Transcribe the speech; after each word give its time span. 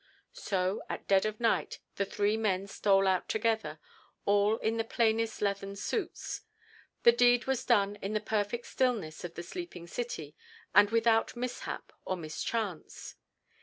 So 0.33 0.81
at 0.89 1.07
dead 1.07 1.27
of 1.27 1.39
night 1.39 1.77
the 1.97 2.05
three 2.05 2.35
men 2.35 2.65
stole 2.65 3.05
out 3.05 3.29
together, 3.29 3.77
all 4.25 4.57
in 4.57 4.77
the 4.77 4.83
plainest 4.83 5.43
leathern 5.43 5.75
suits. 5.75 6.41
The 7.03 7.11
deed 7.11 7.45
was 7.45 7.63
done 7.63 7.97
in 7.97 8.13
the 8.13 8.19
perfect 8.19 8.65
stillness 8.65 9.23
of 9.23 9.35
the 9.35 9.43
sleeping 9.43 9.85
City, 9.85 10.35
and 10.73 10.89
without 10.89 11.35
mishap 11.35 11.93
or 12.03 12.17
mischance. 12.17 13.13